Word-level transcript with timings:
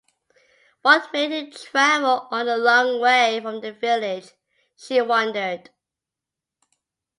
"What 0.81 1.13
made 1.13 1.29
him 1.31 1.51
travel 1.51 2.27
all 2.31 2.43
the 2.43 2.57
long 2.57 2.99
way 2.99 3.39
from 3.39 3.61
the 3.61 3.71
village?" 3.71 4.31
she 4.75 4.99
wondered. 4.99 5.69